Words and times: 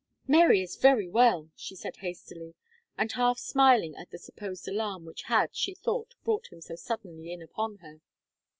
"Mary 0.27 0.63
is 0.63 0.77
very 0.77 1.07
well," 1.07 1.51
she 1.55 1.75
said, 1.75 1.97
hastily, 1.97 2.55
and 2.97 3.11
half 3.11 3.37
smiling 3.37 3.95
at 3.97 4.09
the 4.09 4.17
supposed 4.17 4.67
alarm 4.67 5.05
which 5.05 5.21
had, 5.25 5.55
she 5.55 5.75
thought, 5.75 6.15
brought 6.23 6.47
him 6.51 6.59
so 6.59 6.75
suddenly 6.75 7.31
in 7.31 7.39
upon 7.43 7.75
her. 7.75 8.01